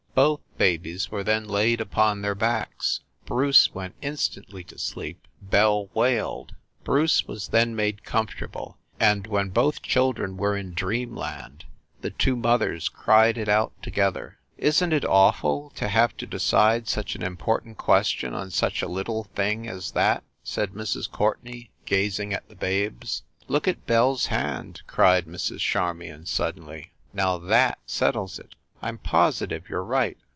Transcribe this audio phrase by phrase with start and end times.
[0.13, 2.99] Both babies were then laid upon their backs.
[3.25, 6.53] Bruce went instantly to sleep, Belle wailed.
[6.83, 11.63] Bruce was then made comfortable, and when both children were in Dreamland
[12.01, 14.37] the two mothers cried it out together.
[14.57, 18.81] "Isn t it awful, to have to decide such an impor tant question on such
[18.81, 21.09] a little thing as that?" said Mrs.
[21.09, 23.23] Courtenay, gazing at the babes.
[23.47, 25.59] "Look at Belle s hand!" cried Mrs.
[25.59, 26.91] Charmion, suddenly.
[27.13, 28.55] "Now that settles it!
[28.83, 30.17] I m positive you re right!